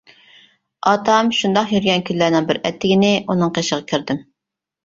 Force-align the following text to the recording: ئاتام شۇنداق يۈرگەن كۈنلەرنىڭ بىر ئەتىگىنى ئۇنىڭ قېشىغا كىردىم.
ئاتام 0.91 1.29
شۇنداق 1.41 1.75
يۈرگەن 1.75 2.03
كۈنلەرنىڭ 2.09 2.47
بىر 2.53 2.61
ئەتىگىنى 2.71 3.13
ئۇنىڭ 3.21 3.55
قېشىغا 3.59 3.81
كىردىم. 3.93 4.25